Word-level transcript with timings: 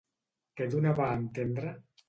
Què 0.61 0.69
donava 0.77 1.05
a 1.11 1.21
entendre? 1.21 1.79